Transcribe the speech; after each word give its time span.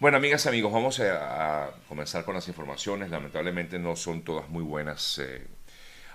Bueno, 0.00 0.16
amigas 0.16 0.46
y 0.46 0.48
amigos, 0.48 0.72
vamos 0.72 0.98
a, 1.00 1.72
comenzar 1.86 2.24
con 2.24 2.34
las 2.34 2.48
informaciones. 2.48 3.10
Lamentablemente 3.10 3.78
no 3.78 3.96
son 3.96 4.22
todas 4.22 4.48
muy 4.48 4.62
buenas. 4.64 5.18
Eh. 5.18 5.46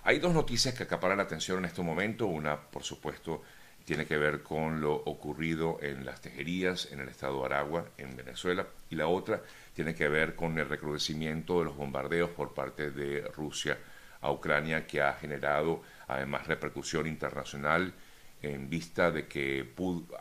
hay 0.03 0.17
dos 0.17 0.33
noticias 0.33 0.73
que 0.73 0.81
acaparan 0.81 1.17
la 1.17 1.25
atención 1.25 1.59
en 1.59 1.65
este 1.65 1.83
momento. 1.83 2.25
Una, 2.25 2.59
por 2.59 2.81
supuesto, 2.81 3.43
tiene 3.85 4.07
que 4.07 4.17
ver 4.17 4.41
con 4.41 4.81
lo 4.81 4.95
ocurrido 4.95 5.77
en 5.83 6.03
las 6.03 6.19
tejerías 6.19 6.91
en 6.91 6.99
el 6.99 7.09
estado 7.09 7.41
de 7.41 7.45
Aragua, 7.45 7.85
en 7.99 8.15
Venezuela. 8.17 8.65
Y 8.89 8.95
la 8.95 9.05
otra 9.05 9.43
tiene 9.75 9.93
que 9.93 10.07
ver 10.07 10.35
con 10.35 10.57
el 10.57 10.67
recrudecimiento 10.67 11.59
de 11.59 11.65
los 11.65 11.77
bombardeos 11.77 12.31
por 12.31 12.55
parte 12.55 12.89
de 12.89 13.21
Rusia 13.35 13.77
a 14.19 14.31
Ucrania, 14.31 14.87
que 14.87 15.03
ha 15.03 15.13
generado 15.13 15.83
además 16.07 16.47
repercusión 16.47 17.05
internacional 17.05 17.93
en 18.41 18.67
vista 18.67 19.11
de 19.11 19.27
que 19.27 19.73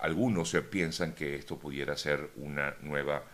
algunos 0.03 0.55
piensan 0.71 1.15
que 1.15 1.37
esto 1.37 1.59
pudiera 1.59 1.97
ser 1.97 2.29
una 2.37 2.75
nueva 2.83 3.25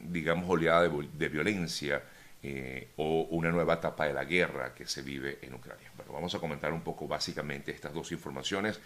digamos, 0.00 0.48
oleada 0.48 0.88
de, 0.88 1.28
violencia 1.28 2.02
eh, 2.42 2.88
o 2.96 3.22
una 3.30 3.50
nueva 3.50 3.74
etapa 3.74 4.06
de 4.06 4.14
la 4.14 4.24
guerra 4.24 4.74
que 4.74 4.86
se 4.86 5.02
vive 5.02 5.38
en 5.42 5.54
Ucrania. 5.54 5.90
Bueno, 5.96 6.12
vamos 6.12 6.34
a 6.34 6.38
comentar 6.38 6.72
un 6.72 6.82
poco 6.82 7.06
básicamente 7.06 7.70
estas 7.70 7.92
dos 7.92 8.10
informaciones. 8.12 8.80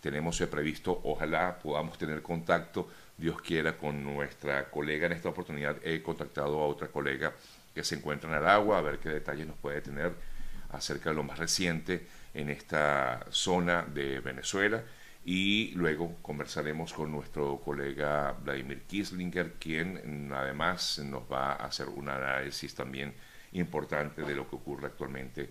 Tenemos 0.00 0.38
previsto, 0.42 1.00
ojalá 1.04 1.58
podamos 1.58 1.98
tener 1.98 2.22
contacto, 2.22 2.88
Dios 3.16 3.40
quiera, 3.40 3.76
con 3.76 4.04
nuestra 4.04 4.70
colega. 4.70 5.06
En 5.06 5.12
esta 5.12 5.30
oportunidad 5.30 5.76
he 5.82 6.02
contactado 6.02 6.60
a 6.60 6.66
otra 6.66 6.88
colega 6.88 7.32
que 7.74 7.82
se 7.82 7.96
encuentra 7.96 8.30
en 8.30 8.36
Aragua, 8.36 8.78
a 8.78 8.82
ver 8.82 8.98
qué 8.98 9.08
detalles 9.08 9.46
nos 9.46 9.56
puede 9.56 9.80
tener 9.80 10.12
acerca 10.70 11.10
de 11.10 11.16
lo 11.16 11.24
más 11.24 11.38
reciente 11.38 12.06
en 12.34 12.50
esta 12.50 13.26
zona 13.30 13.82
de 13.82 14.20
Venezuela 14.20 14.84
y 15.24 15.72
luego 15.74 16.16
conversaremos 16.22 16.92
con 16.92 17.12
nuestro 17.12 17.58
colega 17.58 18.32
Vladimir 18.32 18.82
Kislinger, 18.82 19.54
quien 19.54 20.30
además 20.32 21.00
nos 21.04 21.22
va 21.30 21.52
a 21.52 21.66
hacer 21.66 21.88
un 21.88 22.08
análisis 22.08 22.74
también 22.74 23.14
importante 23.52 24.22
de 24.22 24.34
lo 24.34 24.48
que 24.48 24.56
ocurre 24.56 24.86
actualmente 24.86 25.50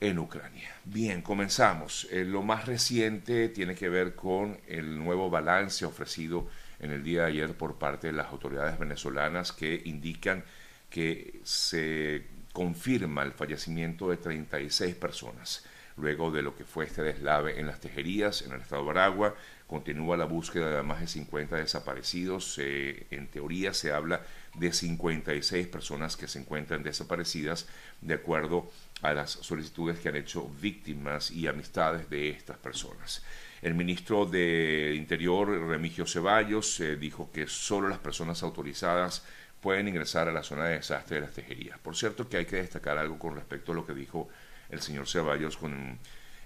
en 0.00 0.18
Ucrania. 0.18 0.74
Bien, 0.84 1.22
comenzamos. 1.22 2.06
Eh, 2.10 2.24
lo 2.24 2.42
más 2.42 2.66
reciente 2.66 3.48
tiene 3.48 3.74
que 3.74 3.88
ver 3.88 4.14
con 4.14 4.58
el 4.66 4.98
nuevo 4.98 5.30
balance 5.30 5.86
ofrecido 5.86 6.48
en 6.78 6.90
el 6.90 7.02
día 7.02 7.22
de 7.22 7.28
ayer 7.28 7.54
por 7.56 7.78
parte 7.78 8.08
de 8.08 8.12
las 8.12 8.26
autoridades 8.26 8.78
venezolanas 8.78 9.52
que 9.52 9.82
indican 9.86 10.44
que 10.90 11.40
se 11.44 12.26
confirma 12.52 13.22
el 13.22 13.32
fallecimiento 13.32 14.10
de 14.10 14.18
36 14.18 14.94
personas 14.96 15.64
luego 15.96 16.30
de 16.30 16.42
lo 16.42 16.56
que 16.56 16.64
fue 16.64 16.84
este 16.84 17.02
deslave 17.02 17.58
en 17.58 17.66
las 17.66 17.80
tejerías 17.80 18.42
en 18.42 18.52
el 18.52 18.60
estado 18.60 18.84
de 18.84 18.90
Aragua. 18.90 19.34
Continúa 19.66 20.16
la 20.16 20.26
búsqueda 20.26 20.76
de 20.76 20.82
más 20.82 21.00
de 21.00 21.06
50 21.08 21.56
desaparecidos. 21.56 22.58
en 22.58 23.26
teoría 23.28 23.72
se 23.74 23.92
habla 23.92 24.20
de 24.54 24.72
56 24.72 25.66
personas 25.68 26.16
que 26.16 26.28
se 26.28 26.38
encuentran 26.38 26.82
desaparecidas 26.82 27.66
de 28.00 28.14
acuerdo 28.14 28.70
a 29.02 29.12
las 29.12 29.30
solicitudes 29.30 29.98
que 29.98 30.08
han 30.08 30.16
hecho 30.16 30.48
víctimas 30.60 31.30
y 31.30 31.46
amistades 31.46 32.08
de 32.08 32.30
estas 32.30 32.56
personas. 32.58 33.22
El 33.62 33.74
ministro 33.74 34.26
de 34.26 34.94
Interior, 34.96 35.48
Remigio 35.48 36.06
Ceballos, 36.06 36.78
eh, 36.80 36.96
dijo 36.96 37.30
que 37.32 37.46
solo 37.46 37.88
las 37.88 37.98
personas 37.98 38.42
autorizadas 38.42 39.24
pueden 39.60 39.88
ingresar 39.88 40.28
a 40.28 40.32
la 40.32 40.42
zona 40.42 40.66
de 40.66 40.74
desastre 40.74 41.16
de 41.16 41.22
las 41.22 41.34
tejerías. 41.34 41.78
Por 41.78 41.96
cierto 41.96 42.28
que 42.28 42.36
hay 42.36 42.44
que 42.44 42.56
destacar 42.56 42.98
algo 42.98 43.18
con 43.18 43.34
respecto 43.34 43.72
a 43.72 43.74
lo 43.74 43.86
que 43.86 43.94
dijo 43.94 44.28
el 44.70 44.80
señor 44.80 45.08
Ceballos 45.08 45.56
con, 45.56 45.98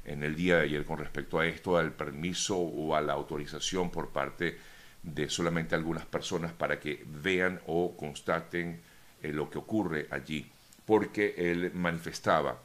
en 0.04 0.22
el 0.22 0.34
día 0.34 0.56
de 0.56 0.64
ayer 0.64 0.84
con 0.84 0.98
respecto 0.98 1.38
a 1.38 1.46
esto, 1.46 1.76
al 1.76 1.92
permiso 1.92 2.56
o 2.56 2.94
a 2.94 3.00
la 3.00 3.12
autorización 3.12 3.90
por 3.90 4.10
parte 4.10 4.58
de 5.02 5.30
solamente 5.30 5.74
algunas 5.74 6.04
personas 6.06 6.52
para 6.52 6.78
que 6.78 7.04
vean 7.06 7.60
o 7.66 7.96
constaten 7.96 8.80
eh, 9.22 9.32
lo 9.32 9.48
que 9.50 9.58
ocurre 9.58 10.06
allí, 10.10 10.50
porque 10.84 11.34
él 11.36 11.72
manifestaba 11.74 12.58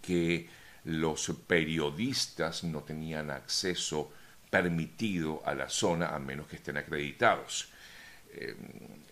que 0.00 0.48
los 0.84 1.32
periodistas 1.46 2.64
no 2.64 2.82
tenían 2.82 3.30
acceso 3.30 4.12
permitido 4.50 5.42
a 5.44 5.54
la 5.54 5.68
zona 5.68 6.14
a 6.14 6.18
menos 6.18 6.46
que 6.46 6.56
estén 6.56 6.76
acreditados. 6.76 7.72
Eh, 8.34 8.56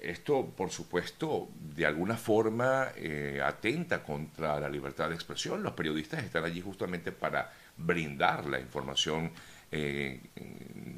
esto, 0.03 0.47
por 0.47 0.71
supuesto, 0.71 1.49
de 1.55 1.87
alguna 1.87 2.17
forma 2.17 2.89
eh, 2.97 3.41
atenta 3.43 4.03
contra 4.03 4.59
la 4.59 4.69
libertad 4.69 5.09
de 5.09 5.15
expresión. 5.15 5.63
Los 5.63 5.75
periodistas 5.75 6.25
están 6.25 6.45
allí 6.45 6.61
justamente 6.61 7.13
para 7.13 7.53
brindar 7.77 8.47
la 8.47 8.59
información 8.59 9.31
eh, 9.71 10.21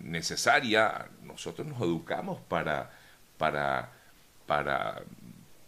necesaria. 0.02 1.06
Nosotros 1.22 1.66
nos 1.66 1.80
educamos 1.82 2.40
para, 2.48 2.90
para, 3.36 3.92
para, 4.46 5.02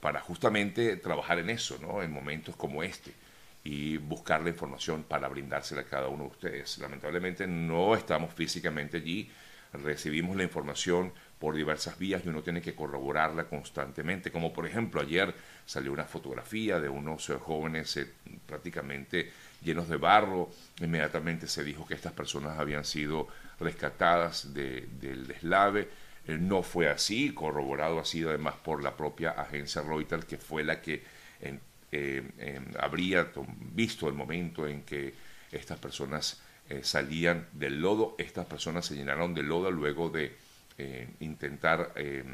para 0.01 0.21
justamente 0.21 0.97
trabajar 0.97 1.39
en 1.39 1.51
eso, 1.51 1.79
¿no? 1.83 2.03
en 2.03 2.11
momentos 2.11 2.57
como 2.57 2.83
este 2.83 3.13
y 3.65 3.97
buscar 3.97 4.43
la 4.43 4.51
información 4.51 5.03
para 5.03 5.29
brindársela 5.29 5.83
a 5.83 5.85
cada 5.85 6.09
uno 6.09 6.25
de 6.25 6.31
ustedes. 6.31 6.79
Lamentablemente 6.79 7.47
no 7.47 7.97
estamos 7.97 8.33
físicamente 8.33 8.99
allí, 8.99 9.29
recibimos 9.73 10.37
la 10.37 10.45
información 10.45 11.13
por 11.39 11.55
diversas 11.55 11.99
vías 11.99 12.23
y 12.25 12.29
uno 12.29 12.43
tiene 12.43 12.63
que 12.63 12.75
corroborarla 12.75 13.45
constantemente. 13.45 14.31
Como 14.31 14.53
por 14.53 14.67
ejemplo 14.67 15.01
ayer 15.01 15.35
salió 15.67 15.93
una 15.93 16.05
fotografía 16.05 16.81
de 16.81 16.89
unos 16.89 17.29
eh, 17.29 17.35
jóvenes 17.35 17.97
eh, 17.99 18.11
prácticamente 18.47 19.31
llenos 19.63 19.89
de 19.89 19.97
barro. 19.97 20.51
Inmediatamente 20.81 21.47
se 21.47 21.63
dijo 21.63 21.87
que 21.87 21.95
estas 21.95 22.13
personas 22.13 22.59
habían 22.59 22.85
sido 22.85 23.29
rescatadas 23.61 24.55
del 24.55 25.27
deslave. 25.27 25.89
Eh, 26.27 26.39
no 26.39 26.63
fue 26.63 26.89
así, 26.89 27.35
corroborado 27.35 28.03
sido 28.05 28.31
además 28.31 28.55
por 28.55 28.83
la 28.83 28.97
propia 28.97 29.33
agencia 29.33 29.83
Reuters, 29.83 30.25
que 30.25 30.39
fue 30.39 30.65
la 30.65 30.81
que 30.81 31.03
habría 32.79 33.31
visto 33.73 34.09
el 34.09 34.15
momento 34.15 34.67
en 34.67 34.83
que 34.83 35.15
estas 35.53 35.79
personas 35.79 36.43
salían 36.83 37.47
del 37.53 37.81
lodo. 37.81 38.17
Estas 38.19 38.47
personas 38.47 38.87
se 38.87 38.95
llenaron 38.95 39.35
de 39.35 39.43
lodo 39.43 39.71
luego 39.71 40.11
de 40.11 40.46
eh, 40.79 41.09
intentar 41.21 41.93
em, 41.97 42.27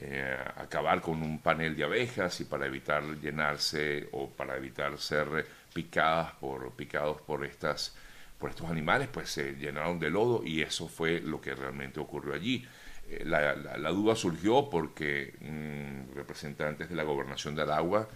eh, 0.00 0.38
acabar 0.56 1.02
con 1.02 1.22
un 1.22 1.40
panel 1.40 1.76
de 1.76 1.84
abejas 1.84 2.40
y 2.40 2.44
para 2.46 2.64
evitar 2.64 3.02
llenarse 3.20 4.08
o 4.12 4.30
para 4.30 4.56
evitar 4.56 4.96
ser 4.98 5.46
picadas 5.74 6.32
por 6.40 6.72
picados 6.72 7.20
por 7.20 7.44
estas 7.44 7.94
por 8.38 8.48
estos 8.50 8.70
animales 8.70 9.08
pues 9.08 9.28
se 9.30 9.52
llenaron 9.56 9.98
de 9.98 10.08
lodo 10.08 10.42
y 10.42 10.62
eso 10.62 10.88
fue 10.88 11.20
lo 11.20 11.40
que 11.40 11.54
realmente 11.54 12.00
ocurrió 12.00 12.32
allí. 12.34 12.66
Eh, 13.10 13.24
la, 13.26 13.90
duda 13.90 14.16
surgió 14.16 14.70
porque 14.70 15.34
mm, 15.40 16.14
representantes 16.14 16.88
de 16.88 16.96
la 16.96 17.02
gobernación 17.02 17.54
de 17.54 17.62
Aragua 17.62 18.08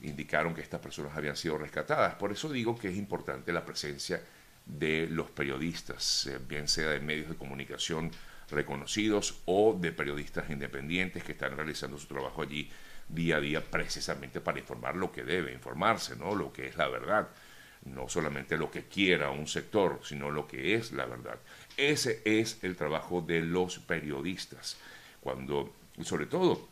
indicaron 0.00 0.54
que 0.54 0.62
estas 0.62 0.80
personas 0.80 1.14
habían 1.14 1.36
sido 1.36 1.58
rescatadas. 1.58 2.14
Por 2.14 2.32
eso 2.32 2.48
digo 2.48 2.78
que 2.78 2.88
es 2.88 2.96
importante 2.96 3.52
la 3.52 3.66
presencia 3.66 4.22
de 4.66 5.06
los 5.10 5.30
periodistas, 5.30 6.26
eh, 6.26 6.38
bien 6.46 6.68
sea 6.68 6.90
de 6.90 7.00
medios 7.00 7.28
de 7.28 7.36
comunicación 7.36 8.10
reconocidos 8.50 9.40
o 9.46 9.76
de 9.78 9.92
periodistas 9.92 10.50
independientes 10.50 11.24
que 11.24 11.32
están 11.32 11.56
realizando 11.56 11.98
su 11.98 12.06
trabajo 12.06 12.42
allí 12.42 12.70
día 13.08 13.36
a 13.36 13.40
día 13.40 13.62
precisamente 13.62 14.40
para 14.40 14.58
informar 14.58 14.96
lo 14.96 15.12
que 15.12 15.24
debe 15.24 15.52
informarse, 15.52 16.16
¿no? 16.16 16.34
Lo 16.34 16.52
que 16.52 16.66
es 16.68 16.76
la 16.76 16.88
verdad, 16.88 17.28
no 17.84 18.08
solamente 18.08 18.56
lo 18.56 18.70
que 18.70 18.84
quiera 18.84 19.30
un 19.30 19.46
sector, 19.46 20.00
sino 20.02 20.30
lo 20.30 20.46
que 20.46 20.74
es 20.74 20.92
la 20.92 21.06
verdad. 21.06 21.38
Ese 21.76 22.22
es 22.24 22.58
el 22.62 22.76
trabajo 22.76 23.20
de 23.20 23.40
los 23.42 23.78
periodistas. 23.78 24.78
Cuando, 25.20 25.74
sobre 26.02 26.26
todo 26.26 26.68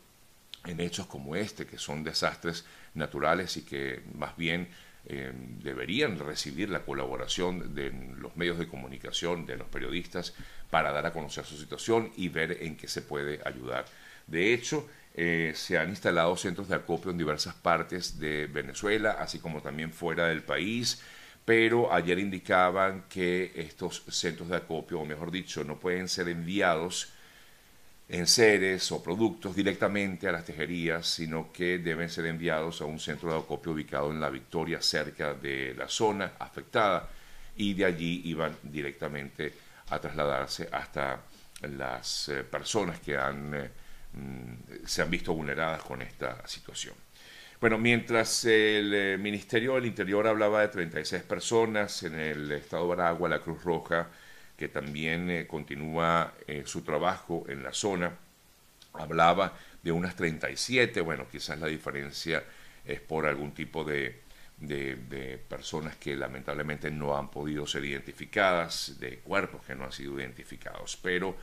en 0.65 0.79
hechos 0.79 1.07
como 1.07 1.35
este, 1.35 1.67
que 1.67 1.77
son 1.77 2.03
desastres 2.03 2.65
naturales 2.93 3.57
y 3.57 3.63
que 3.63 4.01
más 4.15 4.35
bien 4.37 4.69
eh, 5.05 5.31
deberían 5.61 6.17
recibir 6.17 6.69
la 6.69 6.85
colaboración 6.85 7.75
de 7.75 7.91
los 8.17 8.35
medios 8.35 8.57
de 8.57 8.67
comunicación, 8.67 9.45
de 9.45 9.57
los 9.57 9.67
periodistas, 9.67 10.33
para 10.69 10.91
dar 10.91 11.05
a 11.05 11.13
conocer 11.13 11.45
su 11.45 11.57
situación 11.57 12.11
y 12.15 12.29
ver 12.29 12.57
en 12.61 12.75
qué 12.75 12.87
se 12.87 13.01
puede 13.01 13.39
ayudar. 13.45 13.85
De 14.27 14.53
hecho, 14.53 14.87
eh, 15.13 15.53
se 15.55 15.77
han 15.77 15.89
instalado 15.89 16.35
centros 16.35 16.67
de 16.67 16.75
acopio 16.75 17.11
en 17.11 17.17
diversas 17.17 17.53
partes 17.53 18.17
de 18.19 18.47
Venezuela, 18.47 19.17
así 19.19 19.39
como 19.39 19.61
también 19.61 19.91
fuera 19.91 20.27
del 20.27 20.41
país, 20.41 21.01
pero 21.45 21.93
ayer 21.93 22.17
indicaban 22.17 23.05
que 23.09 23.51
estos 23.55 24.03
centros 24.09 24.49
de 24.49 24.57
acopio, 24.57 24.99
o 24.99 25.05
mejor 25.05 25.29
dicho, 25.29 25.63
no 25.63 25.79
pueden 25.79 26.07
ser 26.07 26.29
enviados 26.29 27.12
en 28.13 28.27
seres 28.27 28.91
o 28.91 29.01
productos 29.01 29.55
directamente 29.55 30.27
a 30.27 30.31
las 30.31 30.45
tejerías, 30.45 31.07
sino 31.07 31.51
que 31.51 31.79
deben 31.79 32.11
ser 32.11 32.27
enviados 32.27 32.79
a 32.81 32.85
un 32.85 32.99
centro 32.99 33.31
de 33.31 33.39
acopio 33.39 33.71
ubicado 33.71 34.11
en 34.11 34.21
La 34.21 34.29
Victoria, 34.29 34.83
cerca 34.83 35.33
de 35.33 35.73
la 35.75 35.87
zona 35.87 36.33
afectada, 36.37 37.09
y 37.57 37.73
de 37.73 37.85
allí 37.85 38.21
iban 38.25 38.55
directamente 38.61 39.51
a 39.89 39.99
trasladarse 39.99 40.69
hasta 40.71 41.21
las 41.75 42.29
eh, 42.29 42.43
personas 42.43 42.99
que 42.99 43.15
eh, 43.15 43.69
mm, 44.13 44.85
se 44.85 45.01
han 45.01 45.09
visto 45.09 45.33
vulneradas 45.33 45.81
con 45.81 46.03
esta 46.03 46.47
situación. 46.47 46.93
Bueno, 47.59 47.79
mientras 47.79 48.45
el 48.45 48.93
eh, 48.93 49.17
Ministerio 49.17 49.73
del 49.73 49.87
Interior 49.87 50.27
hablaba 50.27 50.61
de 50.61 50.67
36 50.67 51.23
personas 51.23 52.03
en 52.03 52.13
el 52.13 52.51
estado 52.51 52.85
de 52.89 52.93
Aragua, 52.93 53.27
la 53.27 53.39
Cruz 53.39 53.63
Roja 53.63 54.07
que 54.57 54.67
también 54.67 55.29
eh, 55.29 55.47
continúa 55.47 56.33
eh, 56.47 56.63
su 56.65 56.81
trabajo 56.81 57.45
en 57.47 57.63
la 57.63 57.73
zona, 57.73 58.17
hablaba 58.93 59.57
de 59.81 59.91
unas 59.91 60.15
37, 60.15 61.01
bueno, 61.01 61.25
quizás 61.31 61.59
la 61.59 61.67
diferencia 61.67 62.43
es 62.85 62.99
por 62.99 63.25
algún 63.25 63.53
tipo 63.53 63.83
de, 63.83 64.21
de, 64.57 65.37
personas 65.49 65.95
que 65.97 66.15
lamentablemente 66.15 66.91
no 66.91 67.17
han 67.17 67.29
podido 67.29 67.65
ser 67.65 67.85
identificadas, 67.85 68.99
de 68.99 69.19
cuerpos 69.19 69.63
que 69.65 69.75
no 69.75 69.85
han 69.85 69.91
sido 69.91 70.19
identificados, 70.19 70.97
pero 71.01 71.35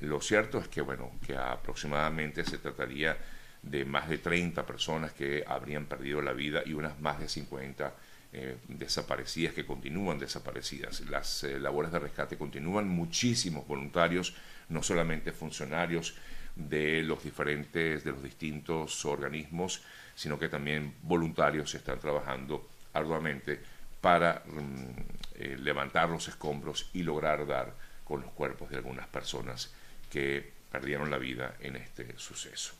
lo 0.00 0.20
cierto 0.20 0.58
es 0.58 0.68
que, 0.68 0.80
bueno, 0.80 1.12
que 1.26 1.36
aproximadamente 1.36 2.44
se 2.44 2.58
trataría 2.58 3.16
de 3.62 3.84
más 3.84 4.08
de 4.08 4.18
30 4.18 4.64
personas 4.66 5.12
que 5.12 5.42
habrían 5.46 5.86
perdido 5.86 6.20
la 6.22 6.32
vida 6.32 6.62
y 6.64 6.74
unas 6.74 7.00
más 7.00 7.18
de 7.18 7.28
50 7.28 7.92
eh, 8.32 8.58
desaparecidas 8.68 9.54
que 9.54 9.64
continúan 9.64 10.18
desaparecidas. 10.18 11.00
Las 11.08 11.44
eh, 11.44 11.58
labores 11.58 11.92
de 11.92 11.98
rescate 11.98 12.36
continúan, 12.36 12.88
muchísimos 12.88 13.66
voluntarios, 13.66 14.34
no 14.68 14.82
solamente 14.82 15.32
funcionarios 15.32 16.16
de 16.54 17.02
los 17.02 17.22
diferentes, 17.22 18.04
de 18.04 18.10
los 18.10 18.22
distintos 18.22 19.04
organismos, 19.04 19.82
sino 20.14 20.38
que 20.38 20.48
también 20.48 20.94
voluntarios 21.02 21.74
están 21.74 22.00
trabajando 22.00 22.68
arduamente 22.94 23.60
para 24.00 24.42
mm, 24.46 24.90
eh, 25.34 25.56
levantar 25.58 26.08
los 26.08 26.28
escombros 26.28 26.90
y 26.94 27.02
lograr 27.02 27.46
dar 27.46 27.74
con 28.04 28.22
los 28.22 28.30
cuerpos 28.32 28.70
de 28.70 28.76
algunas 28.76 29.06
personas 29.08 29.72
que 30.10 30.52
perdieron 30.70 31.10
la 31.10 31.18
vida 31.18 31.56
en 31.60 31.76
este 31.76 32.18
suceso. 32.18 32.74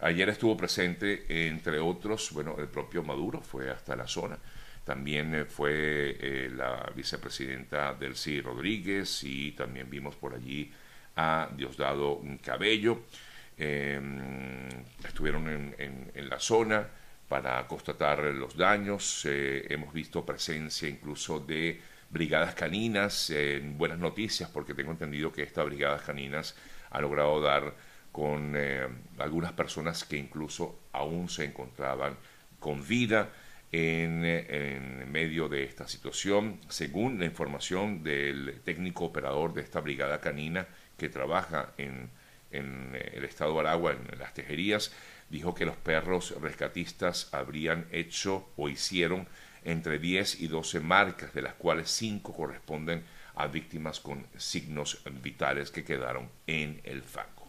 Ayer 0.00 0.28
estuvo 0.28 0.56
presente, 0.56 1.48
entre 1.48 1.78
otros, 1.78 2.32
bueno, 2.32 2.56
el 2.58 2.68
propio 2.68 3.02
Maduro 3.02 3.40
fue 3.40 3.70
hasta 3.70 3.94
la 3.94 4.08
zona. 4.08 4.38
También 4.84 5.34
eh, 5.34 5.44
fue 5.44 6.16
eh, 6.20 6.50
la 6.54 6.90
vicepresidenta 6.94 7.94
Delcy 7.94 8.40
Rodríguez 8.40 9.22
y 9.22 9.52
también 9.52 9.88
vimos 9.88 10.16
por 10.16 10.34
allí 10.34 10.72
a 11.16 11.48
Diosdado 11.56 12.20
Cabello. 12.42 13.02
Em, 13.56 14.68
estuvieron 15.04 15.46
en, 15.78 16.28
la 16.28 16.40
zona 16.40 16.88
para 17.28 17.66
constatar 17.68 18.18
los 18.34 18.56
daños. 18.56 19.24
Eh, 19.26 19.66
hemos 19.68 19.92
visto 19.92 20.26
presencia 20.26 20.88
incluso 20.88 21.38
de 21.38 21.80
brigadas 22.10 22.54
caninas. 22.54 23.30
en 23.30 23.78
buenas 23.78 23.98
noticias 23.98 24.50
porque 24.50 24.74
tengo 24.74 24.90
entendido 24.90 25.32
que 25.32 25.42
estas 25.42 25.66
brigadas 25.66 26.02
caninas 26.02 26.56
ha 26.90 27.00
logrado 27.00 27.40
dar 27.40 27.74
con 28.10 28.54
algunas 29.18 29.52
personas 29.52 30.04
que 30.04 30.18
incluso 30.18 30.80
aún 30.92 31.30
se 31.30 31.44
encontraban 31.44 32.18
con 32.58 32.86
vida 32.86 33.30
en, 33.72 35.10
medio 35.10 35.48
de 35.48 35.64
esta 35.64 35.88
situación. 35.88 36.60
Según 36.68 37.18
la 37.18 37.24
información 37.24 38.02
del 38.02 38.60
técnico 38.64 39.06
operador 39.06 39.54
de 39.54 39.62
esta 39.62 39.80
brigada 39.80 40.20
canina 40.20 40.66
que 40.96 41.08
trabaja 41.08 41.72
en, 41.78 42.10
en 42.50 42.96
el 43.12 43.24
estado 43.24 43.54
de 43.54 43.60
Aragua, 43.60 43.92
en 43.92 44.18
las 44.18 44.34
tejerías, 44.34 44.92
dijo 45.30 45.54
que 45.54 45.64
los 45.64 45.76
perros 45.76 46.34
rescatistas 46.40 47.28
habrían 47.32 47.86
hecho 47.90 48.48
o 48.56 48.68
hicieron 48.68 49.26
entre 49.64 49.98
10 49.98 50.40
y 50.40 50.48
12 50.48 50.80
marcas, 50.80 51.32
de 51.32 51.42
las 51.42 51.54
cuales 51.54 51.90
5 51.90 52.34
corresponden 52.34 53.04
a 53.34 53.46
víctimas 53.46 54.00
con 54.00 54.26
signos 54.36 55.02
vitales 55.22 55.70
que 55.70 55.84
quedaron 55.84 56.28
en 56.46 56.80
el 56.84 57.02
fango. 57.02 57.41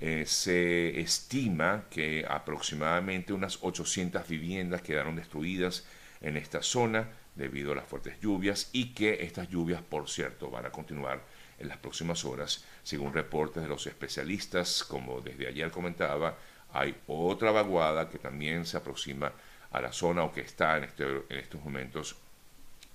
Eh, 0.00 0.24
se 0.26 1.00
estima 1.00 1.84
que 1.88 2.24
aproximadamente 2.28 3.32
unas 3.32 3.58
800 3.62 4.26
viviendas 4.28 4.82
quedaron 4.82 5.16
destruidas 5.16 5.84
en 6.20 6.36
esta 6.36 6.62
zona 6.62 7.08
debido 7.34 7.72
a 7.72 7.76
las 7.76 7.86
fuertes 7.86 8.20
lluvias 8.20 8.70
y 8.72 8.94
que 8.94 9.24
estas 9.24 9.48
lluvias, 9.48 9.82
por 9.82 10.08
cierto, 10.08 10.50
van 10.50 10.66
a 10.66 10.70
continuar 10.70 11.22
en 11.58 11.68
las 11.68 11.78
próximas 11.78 12.24
horas, 12.24 12.64
según 12.82 13.12
reportes 13.12 13.62
de 13.62 13.68
los 13.68 13.86
especialistas, 13.86 14.82
como 14.82 15.20
desde 15.20 15.46
ayer 15.46 15.70
comentaba, 15.70 16.36
hay 16.72 16.96
otra 17.06 17.52
vaguada 17.52 18.08
que 18.08 18.18
también 18.18 18.66
se 18.66 18.76
aproxima 18.76 19.32
a 19.70 19.80
la 19.80 19.92
zona 19.92 20.24
o 20.24 20.32
que 20.32 20.40
está 20.40 20.76
en, 20.76 20.84
este, 20.84 21.04
en 21.04 21.38
estos 21.38 21.62
momentos 21.62 22.16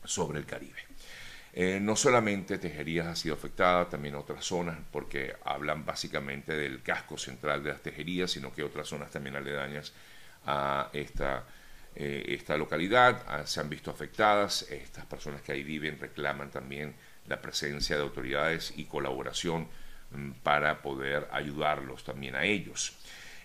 sobre 0.03 0.39
el 0.39 0.45
Caribe. 0.45 0.81
Eh, 1.53 1.79
no 1.81 1.95
solamente 1.95 2.59
Tejerías 2.59 3.07
ha 3.07 3.15
sido 3.15 3.35
afectada, 3.35 3.89
también 3.89 4.15
otras 4.15 4.45
zonas, 4.45 4.77
porque 4.91 5.35
hablan 5.43 5.85
básicamente 5.85 6.55
del 6.55 6.81
casco 6.83 7.17
central 7.17 7.63
de 7.63 7.69
las 7.69 7.81
Tejerías, 7.81 8.31
sino 8.31 8.53
que 8.53 8.63
otras 8.63 8.87
zonas 8.87 9.09
también 9.11 9.35
aledañas 9.35 9.93
a 10.45 10.89
esta, 10.93 11.45
eh, 11.95 12.23
esta 12.27 12.55
localidad 12.55 13.23
ah, 13.27 13.45
se 13.45 13.59
han 13.59 13.69
visto 13.69 13.89
afectadas. 13.89 14.63
Estas 14.69 15.05
personas 15.05 15.41
que 15.41 15.51
ahí 15.51 15.63
viven 15.63 15.99
reclaman 15.99 16.51
también 16.51 16.93
la 17.27 17.41
presencia 17.41 17.95
de 17.95 18.03
autoridades 18.03 18.73
y 18.77 18.85
colaboración 18.85 19.67
mm, 20.11 20.31
para 20.43 20.81
poder 20.81 21.27
ayudarlos 21.31 22.03
también 22.03 22.35
a 22.35 22.43
ellos. 22.45 22.95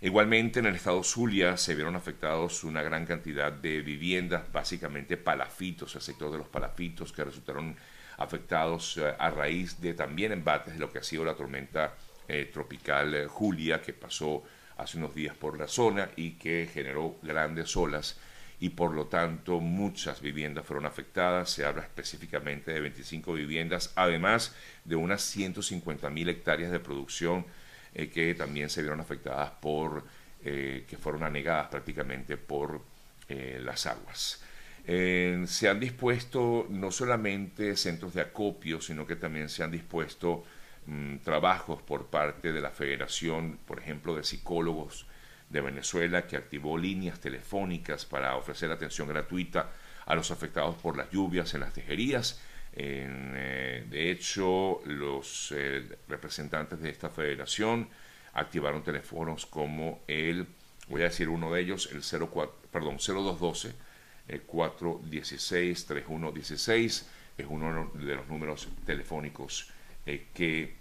Igualmente 0.01 0.59
en 0.59 0.67
el 0.67 0.75
estado 0.75 1.03
Zulia 1.03 1.57
se 1.57 1.75
vieron 1.75 1.97
afectados 1.97 2.63
una 2.65 2.83
gran 2.83 3.07
cantidad 3.07 3.51
de 3.51 3.81
viviendas, 3.81 4.53
básicamente 4.53 5.17
palafitos, 5.17 5.95
el 5.95 6.03
sector 6.03 6.31
de 6.31 6.37
los 6.37 6.49
palafitos 6.49 7.11
que 7.11 7.25
resultaron 7.25 7.75
afectados 8.19 8.97
eh, 8.97 9.15
a 9.19 9.31
raíz 9.31 9.81
de 9.81 9.95
también 9.95 10.33
embates 10.33 10.75
de 10.75 10.81
lo 10.81 10.93
que 10.93 10.99
ha 10.99 11.03
sido 11.03 11.25
la 11.25 11.35
tormenta 11.35 11.95
eh, 12.29 12.51
tropical 12.53 13.15
eh, 13.15 13.27
Julia 13.27 13.83
que 13.83 13.93
pasó 13.93 14.43
hace 14.77 14.99
unos 14.99 15.15
días 15.15 15.37
por 15.37 15.59
la 15.59 15.69
zona 15.69 16.11
y 16.17 16.33
que 16.33 16.69
generó 16.73 17.17
grandes 17.23 17.77
olas 17.77 18.19
y 18.61 18.71
por 18.71 18.93
lo 18.93 19.07
tanto 19.07 19.61
muchas 19.61 20.21
viviendas 20.21 20.65
fueron 20.65 20.87
afectadas. 20.87 21.51
Se 21.51 21.65
habla 21.65 21.83
específicamente 21.83 22.73
de 22.73 22.81
25 22.81 23.35
viviendas, 23.35 23.93
además 23.95 24.55
de 24.85 24.97
unas 24.97 25.23
150 25.23 26.09
mil 26.11 26.29
hectáreas 26.29 26.71
de 26.71 26.81
producción 26.81 27.45
que 27.93 28.35
también 28.35 28.71
se 28.71 28.81
vieron 28.81 29.01
afectadas 29.01 29.51
por, 29.61 30.05
que 30.43 30.99
fueron 31.01 31.23
anegadas 31.23 31.69
prácticamente 31.69 32.37
por 32.37 32.81
las 33.29 33.87
aguas. 33.87 34.43
Eh, 34.87 35.45
se 35.47 35.69
han 35.69 35.81
dispuesto 35.81 36.67
no 36.69 36.91
solamente 36.91 37.77
centros 37.77 38.13
de 38.15 38.21
acopio, 38.21 38.81
sino 38.81 39.07
que 39.07 39.17
también 39.17 39.49
se 39.49 39.63
han 39.63 39.71
dispuesto 39.71 40.45
mm, 40.87 41.19
trabajos 41.19 41.81
por 41.83 42.07
parte 42.07 42.53
de 42.53 42.61
la 42.61 42.71
Federación, 42.71 43.59
por 43.67 43.79
ejemplo, 43.79 44.15
de 44.15 44.25
Psicólogos 44.25 45.07
de 45.49 45.63
Venezuela, 45.63 46.27
que 46.27 46.37
activó 46.37 46.77
líneas 46.77 47.19
telefónicas 47.19 48.05
para 48.05 48.37
ofrecer 48.37 48.71
atención 48.71 49.09
gratuita 49.09 49.71
a 50.05 50.15
los 50.15 50.31
afectados 50.31 50.77
por 50.77 50.99
las 50.99 51.11
lluvias 51.11 51.55
en 51.55 51.61
las 51.61 51.73
tejerías. 51.73 52.43
Eh, 52.75 53.87
de 53.89 54.11
hecho, 54.11 54.83
los 54.85 55.53
eh, 55.57 55.97
representantes 56.09 56.81
de 56.81 56.91
esta 56.91 57.09
federación 57.09 57.89
activaron 58.35 58.83
teléfonos 58.83 59.47
como 59.47 60.03
el, 60.09 60.47
voy 60.89 61.03
a 61.03 61.05
decir 61.05 61.29
uno 61.29 61.53
de 61.53 61.63
ellos, 61.63 61.89
el 61.93 62.03
04, 62.03 62.55
perdón, 62.71 62.99
0212 62.99 63.94
416-3116 64.29 67.05
es 67.37 67.47
uno 67.49 67.91
de 67.95 68.15
los 68.15 68.29
números 68.29 68.69
telefónicos 68.87 69.69
eh, 70.07 70.29
que 70.33 70.77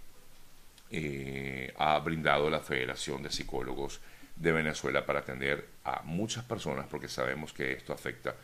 eh, 0.90 1.74
ha 1.76 1.98
brindado 1.98 2.48
la 2.48 2.60
Federación 2.60 3.22
de 3.22 3.30
Psicólogos 3.30 4.00
de 4.36 4.52
Venezuela 4.52 5.04
para 5.06 5.20
atender 5.20 5.68
a 5.84 6.02
muchas 6.02 6.44
personas, 6.44 6.86
porque 6.88 7.08
sabemos 7.08 7.52
que 7.52 7.72
esto 7.72 7.92
afecta 7.92 8.34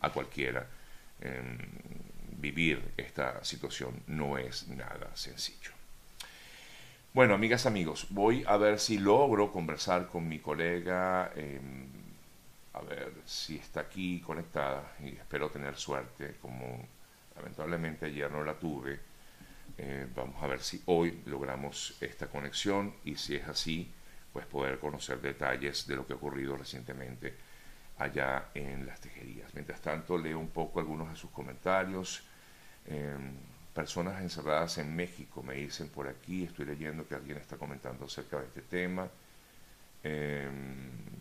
a 0.00 0.10
cualquiera. 0.10 0.66
Vivir 2.30 2.92
esta 2.96 3.44
situación 3.44 4.04
no 4.06 4.38
es 4.38 4.68
nada 4.68 5.10
sencillo. 5.16 5.72
Bueno, 7.12 7.34
amigas, 7.34 7.66
amigos, 7.66 8.06
voy 8.10 8.44
a 8.46 8.56
ver 8.58 8.78
si 8.78 8.98
logro 8.98 9.50
conversar 9.50 10.06
con 10.06 10.28
mi 10.28 10.38
colega 10.38 11.32
em, 11.34 11.88
a 12.78 12.82
ver 12.82 13.12
si 13.24 13.56
está 13.56 13.80
aquí 13.80 14.20
conectada 14.20 14.92
y 15.00 15.08
espero 15.08 15.50
tener 15.50 15.76
suerte, 15.76 16.36
como 16.40 16.86
lamentablemente 17.36 18.06
ayer 18.06 18.30
no 18.30 18.44
la 18.44 18.58
tuve. 18.58 19.00
Eh, 19.76 20.06
vamos 20.14 20.42
a 20.42 20.46
ver 20.46 20.60
si 20.60 20.82
hoy 20.86 21.22
logramos 21.26 21.96
esta 22.00 22.28
conexión 22.28 22.94
y 23.04 23.16
si 23.16 23.36
es 23.36 23.48
así, 23.48 23.90
pues 24.32 24.46
poder 24.46 24.78
conocer 24.78 25.20
detalles 25.20 25.86
de 25.86 25.96
lo 25.96 26.06
que 26.06 26.12
ha 26.12 26.16
ocurrido 26.16 26.56
recientemente 26.56 27.34
allá 27.98 28.50
en 28.54 28.86
las 28.86 29.00
tejerías. 29.00 29.52
Mientras 29.54 29.80
tanto, 29.80 30.16
leo 30.16 30.38
un 30.38 30.50
poco 30.50 30.80
algunos 30.80 31.10
de 31.10 31.16
sus 31.16 31.30
comentarios. 31.30 32.22
Em, 32.86 33.32
personas 33.74 34.20
encerradas 34.22 34.78
en 34.78 34.94
México 34.94 35.42
me 35.42 35.54
dicen 35.54 35.88
por 35.88 36.08
aquí, 36.08 36.44
estoy 36.44 36.66
leyendo 36.66 37.06
que 37.06 37.14
alguien 37.14 37.38
está 37.38 37.56
comentando 37.56 38.04
acerca 38.06 38.38
de 38.38 38.46
este 38.46 38.62
tema. 38.62 39.08
Em, 40.02 41.18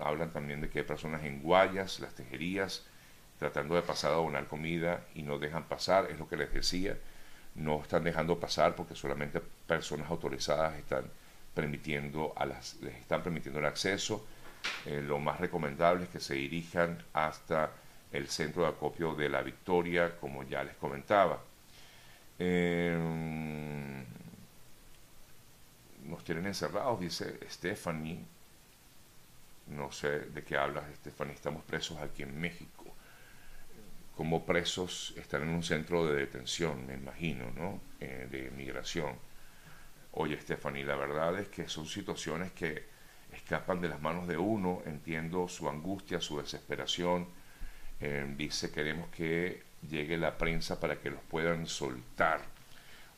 hablan 0.00 0.32
también 0.32 0.60
de 0.60 0.68
que 0.68 0.80
hay 0.80 0.84
personas 0.84 1.24
en 1.24 1.42
Guayas, 1.42 2.00
las 2.00 2.14
tejerías, 2.14 2.86
tratando 3.38 3.74
de 3.74 3.82
pasar 3.82 4.12
a 4.12 4.16
donar 4.16 4.46
comida 4.46 5.04
y 5.14 5.22
no 5.22 5.38
dejan 5.38 5.64
pasar, 5.64 6.10
es 6.10 6.18
lo 6.18 6.28
que 6.28 6.36
les 6.36 6.52
decía, 6.52 6.96
no 7.54 7.82
están 7.82 8.04
dejando 8.04 8.38
pasar 8.38 8.74
porque 8.74 8.94
solamente 8.94 9.40
personas 9.66 10.10
autorizadas 10.10 10.76
están 10.76 11.04
permitiendo 11.54 12.32
a 12.36 12.46
las, 12.46 12.76
les 12.80 12.94
están 12.96 13.22
permitiendo 13.22 13.60
el 13.60 13.66
acceso. 13.66 14.26
Eh, 14.86 15.02
lo 15.02 15.18
más 15.18 15.40
recomendable 15.40 16.04
es 16.04 16.10
que 16.10 16.20
se 16.20 16.34
dirijan 16.34 17.02
hasta 17.12 17.70
el 18.12 18.28
centro 18.28 18.62
de 18.62 18.68
acopio 18.68 19.14
de 19.14 19.28
la 19.28 19.42
Victoria, 19.42 20.16
como 20.18 20.42
ya 20.44 20.64
les 20.64 20.74
comentaba. 20.76 21.40
Em, 22.38 24.04
nos 26.04 26.24
tienen 26.24 26.46
encerrados, 26.46 27.00
dice 27.00 27.38
Stephanie. 27.50 28.24
No 29.70 29.92
sé 29.92 30.20
de 30.20 30.42
qué 30.42 30.56
hablas, 30.56 30.84
Stephanie. 30.96 31.34
Estamos 31.34 31.64
presos 31.64 31.98
aquí 31.98 32.22
en 32.22 32.38
México. 32.40 32.84
Como 34.16 34.44
presos 34.44 35.14
están 35.16 35.42
en 35.42 35.50
un 35.50 35.62
centro 35.62 36.06
de 36.06 36.16
detención, 36.16 36.86
me 36.86 36.94
imagino, 36.94 37.50
¿no? 37.52 37.80
Eh, 38.00 38.26
de 38.30 38.50
migración. 38.50 39.14
Oye, 40.12 40.40
Stephanie, 40.40 40.84
la 40.84 40.96
verdad 40.96 41.38
es 41.38 41.48
que 41.48 41.68
son 41.68 41.86
situaciones 41.86 42.52
que 42.52 42.84
escapan 43.32 43.80
de 43.80 43.88
las 43.88 44.00
manos 44.00 44.26
de 44.26 44.36
uno. 44.36 44.82
Entiendo 44.86 45.48
su 45.48 45.68
angustia, 45.68 46.20
su 46.20 46.38
desesperación. 46.38 47.28
Eh, 48.00 48.34
dice, 48.36 48.70
queremos 48.72 49.08
que 49.10 49.62
llegue 49.88 50.16
la 50.16 50.36
prensa 50.36 50.80
para 50.80 50.98
que 50.98 51.10
los 51.10 51.20
puedan 51.22 51.66
soltar. 51.66 52.40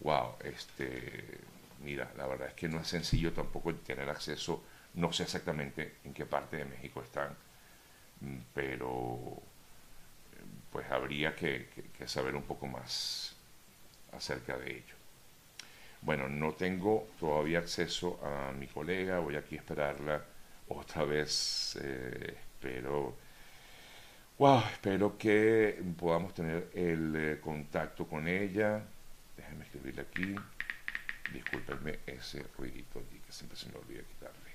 Wow, 0.00 0.36
este, 0.44 1.38
mira, 1.82 2.10
la 2.16 2.26
verdad 2.26 2.48
es 2.48 2.54
que 2.54 2.68
no 2.68 2.80
es 2.80 2.88
sencillo 2.88 3.32
tampoco 3.32 3.74
tener 3.74 4.08
acceso, 4.08 4.62
no 4.94 5.12
sé 5.12 5.24
exactamente 5.24 5.96
en 6.04 6.14
qué 6.14 6.26
parte 6.26 6.56
de 6.56 6.64
México 6.64 7.02
están, 7.02 7.36
mm, 8.20 8.36
pero 8.54 9.42
pues 10.72 10.90
habría 10.90 11.34
que, 11.34 11.68
saber 12.06 12.34
un 12.36 12.42
poco 12.44 12.66
más 12.66 13.34
acerca 14.12 14.56
de 14.56 14.72
ello. 14.78 14.94
Bueno, 16.02 16.28
no 16.28 16.52
tengo 16.52 17.08
todavía 17.18 17.58
acceso 17.60 18.20
a 18.24 18.52
mi 18.52 18.66
colega, 18.66 19.18
voy 19.18 19.36
aquí 19.36 19.56
a 19.56 19.60
esperarla 19.60 20.24
otra 20.68 21.04
vez, 21.04 21.78
eh, 21.82 22.36
espero 22.38 23.16
Wow, 24.40 24.62
espero 24.72 25.18
que 25.18 25.82
podamos 25.98 26.32
tener 26.32 26.70
el 26.72 27.14
eh, 27.14 27.40
contacto 27.42 28.06
con 28.06 28.26
ella. 28.26 28.82
Déjenme 29.36 29.64
escribirle 29.66 30.00
aquí. 30.00 30.34
Discúlpenme 31.30 31.98
ese 32.06 32.46
ruidito 32.56 33.00
allí 33.00 33.20
que 33.20 33.32
siempre 33.32 33.58
se 33.58 33.68
me 33.68 33.76
olvida 33.76 34.00
quitarle. 34.02 34.49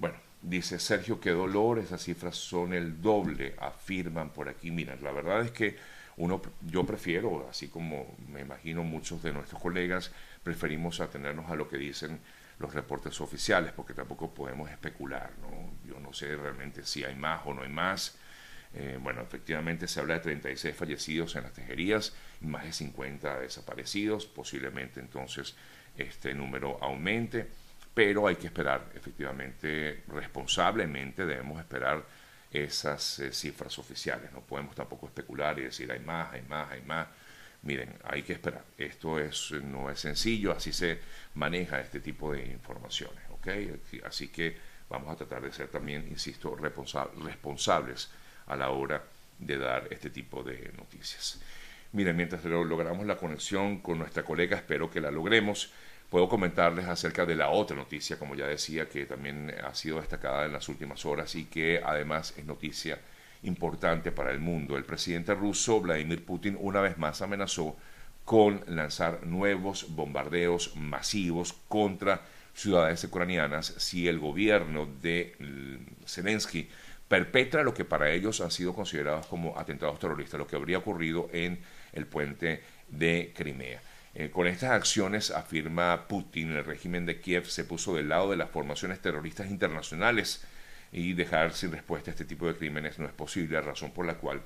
Bueno, 0.00 0.16
dice 0.40 0.78
Sergio, 0.78 1.20
qué 1.20 1.28
dolor, 1.28 1.78
esas 1.78 2.02
cifras 2.02 2.34
son 2.34 2.72
el 2.72 3.02
doble, 3.02 3.54
afirman 3.58 4.30
por 4.30 4.48
aquí. 4.48 4.70
Mira, 4.70 4.96
la 4.96 5.12
verdad 5.12 5.42
es 5.42 5.50
que 5.50 5.76
uno, 6.16 6.40
yo 6.62 6.86
prefiero, 6.86 7.46
así 7.50 7.68
como 7.68 8.16
me 8.32 8.40
imagino 8.40 8.82
muchos 8.82 9.22
de 9.22 9.30
nuestros 9.34 9.60
colegas, 9.60 10.10
preferimos 10.42 11.00
atenernos 11.00 11.50
a 11.50 11.54
lo 11.54 11.68
que 11.68 11.76
dicen 11.76 12.18
los 12.58 12.72
reportes 12.72 13.20
oficiales, 13.20 13.72
porque 13.72 13.92
tampoco 13.92 14.32
podemos 14.32 14.70
especular, 14.70 15.32
¿no? 15.42 15.70
Yo 15.86 16.00
no 16.00 16.14
sé 16.14 16.34
realmente 16.34 16.86
si 16.86 17.04
hay 17.04 17.14
más 17.14 17.42
o 17.44 17.52
no 17.52 17.60
hay 17.60 17.68
más. 17.68 18.16
Eh, 18.72 18.98
bueno, 19.02 19.20
efectivamente 19.20 19.86
se 19.86 20.00
habla 20.00 20.14
de 20.14 20.20
36 20.20 20.74
fallecidos 20.74 21.36
en 21.36 21.42
las 21.42 21.52
tejerías 21.52 22.14
más 22.40 22.64
de 22.64 22.72
50 22.72 23.40
desaparecidos. 23.40 24.24
Posiblemente 24.24 24.98
entonces 24.98 25.56
este 25.98 26.32
número 26.32 26.82
aumente, 26.82 27.48
pero 27.94 28.26
hay 28.26 28.36
que 28.36 28.46
esperar, 28.46 28.90
efectivamente, 28.94 30.04
responsablemente 30.08 31.26
debemos 31.26 31.58
esperar 31.60 32.04
esas 32.50 33.18
eh, 33.20 33.32
cifras 33.32 33.78
oficiales. 33.78 34.32
No 34.32 34.40
podemos 34.40 34.74
tampoco 34.74 35.06
especular 35.06 35.58
y 35.58 35.62
decir 35.62 35.90
hay 35.90 36.00
más, 36.00 36.32
hay 36.32 36.42
más, 36.42 36.70
hay 36.70 36.82
más. 36.82 37.08
Miren, 37.62 37.94
hay 38.04 38.22
que 38.22 38.32
esperar. 38.32 38.64
Esto 38.78 39.18
es, 39.18 39.52
no 39.52 39.90
es 39.90 40.00
sencillo, 40.00 40.52
así 40.52 40.72
se 40.72 40.98
maneja 41.34 41.80
este 41.80 42.00
tipo 42.00 42.32
de 42.32 42.46
informaciones. 42.46 43.30
Así 44.04 44.28
que 44.28 44.56
vamos 44.88 45.12
a 45.12 45.16
tratar 45.16 45.42
de 45.42 45.52
ser 45.52 45.68
también, 45.68 46.06
insisto, 46.08 46.56
responsables 46.56 48.10
a 48.46 48.56
la 48.56 48.70
hora 48.70 49.02
de 49.38 49.56
dar 49.56 49.88
este 49.90 50.10
tipo 50.10 50.42
de 50.42 50.72
noticias. 50.76 51.40
Miren, 51.92 52.16
mientras 52.16 52.44
logramos 52.44 53.06
la 53.06 53.16
conexión 53.16 53.80
con 53.80 53.98
nuestra 53.98 54.22
colega, 54.22 54.56
espero 54.56 54.90
que 54.90 55.00
la 55.00 55.10
logremos, 55.10 55.72
puedo 56.10 56.28
comentarles 56.28 56.86
acerca 56.86 57.24
de 57.24 57.36
la 57.36 57.50
otra 57.50 57.76
noticia, 57.76 58.18
como 58.18 58.34
ya 58.34 58.46
decía, 58.46 58.88
que 58.88 59.06
también 59.06 59.54
ha 59.64 59.74
sido 59.74 60.00
destacada 60.00 60.44
en 60.44 60.52
las 60.52 60.68
últimas 60.68 61.06
horas 61.06 61.34
y 61.36 61.44
que 61.44 61.80
además 61.82 62.34
es 62.36 62.44
noticia 62.44 62.98
importante 63.44 64.10
para 64.10 64.32
el 64.32 64.40
mundo. 64.40 64.76
El 64.76 64.84
presidente 64.84 65.34
ruso, 65.34 65.80
Vladimir 65.80 66.24
Putin, 66.24 66.58
una 66.60 66.80
vez 66.80 66.98
más 66.98 67.22
amenazó 67.22 67.76
con 68.24 68.62
lanzar 68.66 69.24
nuevos 69.24 69.86
bombardeos 69.94 70.76
masivos 70.76 71.54
contra 71.68 72.20
ciudades 72.54 73.02
ucranianas 73.04 73.66
si 73.78 74.08
el 74.08 74.18
gobierno 74.18 74.86
de 75.00 75.36
Zelensky 76.06 76.68
perpetra 77.08 77.62
lo 77.62 77.72
que 77.72 77.84
para 77.84 78.10
ellos 78.10 78.40
han 78.40 78.50
sido 78.50 78.74
considerados 78.74 79.26
como 79.26 79.58
atentados 79.58 79.98
terroristas, 79.98 80.38
lo 80.38 80.46
que 80.46 80.56
habría 80.56 80.78
ocurrido 80.78 81.28
en 81.32 81.60
el 81.92 82.06
puente 82.06 82.62
de 82.88 83.32
Crimea. 83.34 83.80
Eh, 84.14 84.30
con 84.30 84.46
estas 84.46 84.70
acciones, 84.72 85.30
afirma 85.30 86.08
Putin, 86.08 86.52
el 86.52 86.64
régimen 86.64 87.06
de 87.06 87.20
Kiev 87.20 87.46
se 87.46 87.64
puso 87.64 87.94
del 87.94 88.08
lado 88.08 88.30
de 88.30 88.36
las 88.36 88.50
formaciones 88.50 89.00
terroristas 89.00 89.50
internacionales 89.50 90.44
y 90.92 91.12
dejar 91.12 91.54
sin 91.54 91.70
respuesta 91.70 92.10
este 92.10 92.24
tipo 92.24 92.46
de 92.46 92.56
crímenes 92.56 92.98
no 92.98 93.06
es 93.06 93.12
posible, 93.12 93.60
razón 93.60 93.92
por 93.92 94.06
la 94.06 94.14
cual 94.14 94.42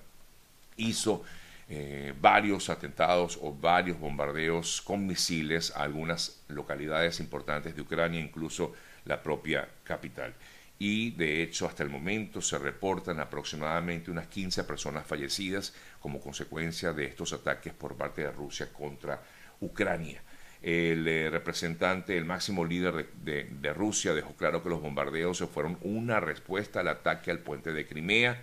hizo 0.77 1.25
eh, 1.69 2.13
varios 2.21 2.69
atentados 2.69 3.39
o 3.41 3.55
varios 3.55 3.99
bombardeos 3.99 4.83
con 4.83 5.07
misiles 5.07 5.75
a 5.75 5.85
algunas 5.85 6.43
localidades 6.49 7.21
importantes 7.21 7.75
de 7.75 7.81
Ucrania, 7.81 8.21
incluso 8.21 8.75
la 9.07 9.23
propia 9.23 9.67
capital. 9.83 10.35
Y 10.79 11.13
de 11.13 11.43
hecho 11.43 11.67
hasta 11.67 11.83
el 11.83 11.89
momento 11.89 12.43
se 12.43 12.59
reportan 12.59 13.19
aproximadamente 13.19 14.11
unas 14.11 14.27
15 14.27 14.65
personas 14.65 15.07
fallecidas 15.07 15.73
como 16.01 16.21
consecuencia 16.21 16.93
de 16.93 17.07
estos 17.07 17.33
ataques 17.33 17.73
por 17.73 17.97
parte 17.97 18.23
de 18.23 18.33
Rusia 18.33 18.71
contra 18.71 19.23
Ucrania. 19.61 20.23
El 20.65 21.07
eh, 21.07 21.29
representante, 21.29 22.17
el 22.17 22.25
máximo 22.25 22.65
líder 22.65 23.11
de, 23.23 23.73
Rusia 23.75 24.15
dejó 24.15 24.35
claro 24.35 24.63
que 24.63 24.71
los 24.71 24.81
bombardeos 24.81 25.45
fueron 25.53 25.77
una 25.83 26.21
respuesta 26.21 26.81
al 26.81 26.89
ataque 26.89 27.31
al 27.31 27.41
puente 27.41 27.75
de 27.75 27.87
Crimea. 27.87 28.41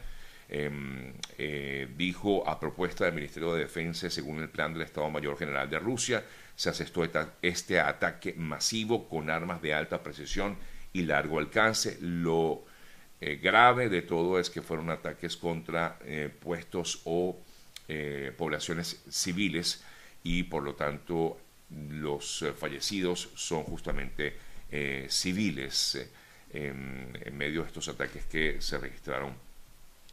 Em, 0.47 1.13
eh, 1.39 1.87
dijo 1.97 2.47
a 2.47 2.59
propuesta 2.59 3.05
del 3.05 3.15
Ministerio 3.15 3.55
de 3.55 3.61
Defensa, 3.61 4.07
según 4.11 4.39
el 4.39 4.49
plan 4.49 4.71
del 4.71 4.83
Estado 4.83 5.09
Mayor 5.09 5.35
General 5.35 5.67
de 5.67 5.79
Rusia, 5.79 6.23
se 6.55 6.69
asestó 6.69 7.09
este 7.41 7.79
ataque 7.79 8.35
masivo 8.37 9.09
con 9.09 9.31
armas 9.31 9.59
de 9.63 9.73
alta 9.73 10.03
precisión 10.03 10.57
y 10.93 11.01
largo 11.01 11.39
alcance. 11.39 11.97
Lo 12.01 12.65
eh, 13.19 13.39
grave 13.41 13.89
de 13.89 14.03
todo 14.03 14.39
es 14.39 14.51
que 14.51 14.61
fueron 14.61 14.91
ataques 14.91 15.37
contra 15.37 15.97
puestos 16.39 17.01
o 17.05 17.41
poblaciones 18.37 19.03
civiles 19.09 19.83
y 20.23 20.43
por 20.43 20.63
lo 20.63 20.75
tanto 20.75 21.39
los 21.69 22.45
fallecidos 22.57 23.29
son 23.35 23.63
justamente 23.63 24.35
civiles 25.07 26.09
en, 26.51 27.11
medio 27.33 27.61
de 27.61 27.67
estos 27.67 27.87
ataques 27.87 28.25
que 28.25 28.61
se 28.61 28.77
registraron 28.77 29.33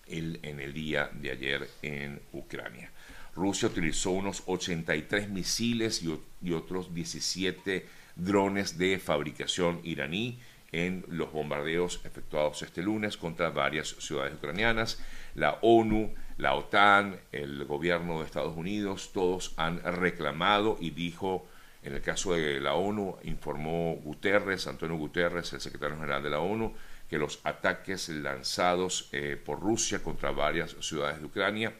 en 0.06 0.60
el 0.60 0.72
día 0.72 1.10
de 1.12 1.30
ayer 1.30 1.68
en 1.82 2.20
Ucrania. 2.32 2.90
Rusia 3.38 3.68
utilizó 3.68 4.10
unos 4.10 4.42
83 4.46 5.28
misiles 5.28 6.02
y, 6.02 6.18
y 6.42 6.52
otros 6.52 6.92
17 6.92 7.86
drones 8.16 8.78
de 8.78 8.98
fabricación 8.98 9.80
iraní 9.84 10.38
en 10.72 11.04
los 11.08 11.32
bombardeos 11.32 12.00
efectuados 12.04 12.62
este 12.62 12.82
lunes 12.82 13.16
contra 13.16 13.50
varias 13.50 13.88
ciudades 13.98 14.34
ucranianas. 14.34 15.02
La 15.34 15.58
ONU, 15.62 16.14
la 16.36 16.54
OTAN, 16.54 17.20
el 17.32 17.64
gobierno 17.64 18.18
de 18.18 18.26
Estados 18.26 18.56
Unidos, 18.56 19.10
todos 19.12 19.54
han 19.56 19.82
reclamado 19.82 20.76
y 20.80 20.90
dijo, 20.90 21.46
en 21.82 21.94
el 21.94 22.02
caso 22.02 22.34
de 22.34 22.60
la 22.60 22.74
ONU, 22.74 23.16
informó 23.24 23.94
Guterres, 23.96 24.66
Antonio 24.66 24.96
Guterres, 24.96 25.52
el 25.52 25.60
secretario 25.60 25.96
general 25.96 26.22
de 26.22 26.30
la 26.30 26.40
ONU, 26.40 26.74
que 27.08 27.18
los 27.18 27.40
ataques 27.44 28.08
lanzados 28.10 29.08
eh, 29.12 29.40
por 29.42 29.60
Rusia 29.60 30.02
contra 30.02 30.30
varias 30.30 30.76
ciudades 30.80 31.18
de 31.18 31.24
Ucrania 31.24 31.72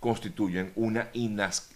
constituyen 0.00 0.72
una, 0.74 1.10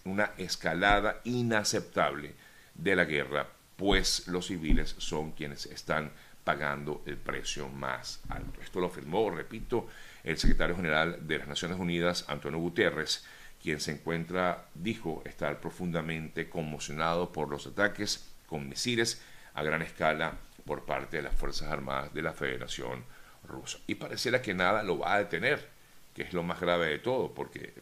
una 0.03 0.31
escalada 0.37 1.21
inaceptable 1.23 2.35
de 2.73 2.95
la 2.95 3.05
guerra, 3.05 3.47
pues 3.77 4.27
los 4.27 4.47
civiles 4.47 4.95
son 4.97 5.31
quienes 5.31 5.65
están 5.67 6.11
pagando 6.47 7.03
el 7.05 7.17
precio 7.17 7.67
más 7.67 8.21
alto. 8.29 8.61
Esto 8.61 8.79
lo 8.79 8.87
afirmó, 8.87 9.29
repito, 9.29 9.89
el 10.23 10.37
secretario 10.37 10.77
general 10.77 11.27
de 11.27 11.39
las 11.39 11.47
Naciones 11.49 11.77
Unidas, 11.77 12.23
Antonio 12.29 12.57
Guterres, 12.57 13.25
quien 13.61 13.81
se 13.81 13.91
encuentra, 13.91 14.69
dijo, 14.73 15.21
estar 15.25 15.59
profundamente 15.59 16.49
conmocionado 16.49 17.33
por 17.33 17.49
los 17.49 17.67
ataques 17.67 18.31
con 18.45 18.69
misiles 18.69 19.21
a 19.55 19.61
gran 19.61 19.81
escala 19.81 20.35
por 20.65 20.85
parte 20.85 21.17
de 21.17 21.23
las 21.23 21.35
Fuerzas 21.35 21.69
Armadas 21.69 22.13
de 22.13 22.21
la 22.21 22.31
Federación 22.31 23.03
Rusa. 23.43 23.79
Y 23.85 23.95
pareciera 23.95 24.41
que 24.41 24.53
nada 24.53 24.83
lo 24.83 24.99
va 24.99 25.15
a 25.15 25.19
detener, 25.19 25.67
que 26.15 26.21
es 26.21 26.31
lo 26.31 26.43
más 26.43 26.61
grave 26.61 26.87
de 26.87 26.99
todo, 26.99 27.33
porque 27.33 27.73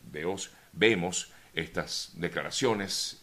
vemos 0.74 1.32
estas 1.54 2.14
declaraciones 2.16 3.22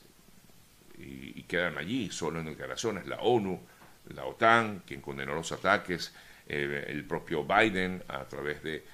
y 0.96 1.42
quedan 1.42 1.78
allí 1.78 2.10
solo 2.12 2.38
en 2.38 2.46
declaraciones. 2.46 3.08
La 3.08 3.16
ONU, 3.16 3.60
la 4.06 4.24
OTAN, 4.24 4.82
quien 4.86 5.00
condenó 5.00 5.34
los 5.34 5.52
ataques, 5.52 6.14
eh, 6.46 6.84
el 6.88 7.04
propio 7.04 7.44
Biden 7.44 8.02
a 8.08 8.24
través 8.24 8.62
de, 8.62 8.84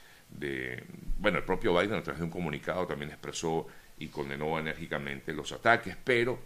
bueno, 1.19 1.38
el 1.38 1.45
propio 1.45 1.73
Biden 1.79 1.95
a 1.95 2.03
través 2.03 2.19
de 2.19 2.25
un 2.25 2.31
comunicado 2.31 2.87
también 2.87 3.11
expresó 3.11 3.67
y 3.99 4.09
condenó 4.09 4.59
enérgicamente 4.59 5.33
los 5.33 5.53
ataques, 5.53 5.97
pero 6.05 6.38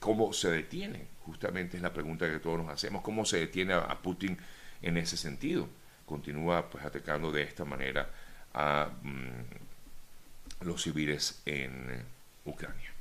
¿cómo 0.00 0.32
se 0.32 0.50
detiene? 0.50 1.06
Justamente 1.24 1.76
es 1.76 1.82
la 1.82 1.92
pregunta 1.92 2.30
que 2.30 2.40
todos 2.40 2.58
nos 2.58 2.68
hacemos, 2.68 3.02
¿cómo 3.02 3.24
se 3.24 3.38
detiene 3.38 3.74
a 3.74 3.96
Putin 4.02 4.36
en 4.82 4.96
ese 4.98 5.16
sentido? 5.16 5.68
Continúa 6.04 6.68
pues 6.68 6.84
atacando 6.84 7.32
de 7.32 7.42
esta 7.42 7.64
manera 7.64 8.10
a 8.52 8.90
mm, 9.02 10.64
los 10.66 10.82
civiles 10.82 11.40
en 11.46 12.04
Ucrania. 12.44 12.92